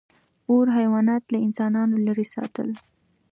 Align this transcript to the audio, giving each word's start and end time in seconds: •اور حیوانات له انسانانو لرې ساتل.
•اور 0.49 0.65
حیوانات 0.77 1.23
له 1.33 1.37
انسانانو 1.47 1.95
لرې 2.05 2.25
ساتل. 2.33 2.69